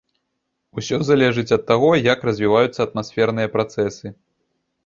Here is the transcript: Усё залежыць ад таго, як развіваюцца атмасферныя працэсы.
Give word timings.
Усё 0.81 0.97
залежыць 1.09 1.53
ад 1.57 1.63
таго, 1.69 1.89
як 2.13 2.25
развіваюцца 2.31 2.75
атмасферныя 2.89 3.53
працэсы. 3.59 4.07